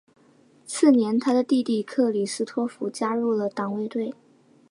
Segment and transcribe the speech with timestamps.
[0.65, 4.11] 次年他的弟弟克里斯托福加入了党卫队。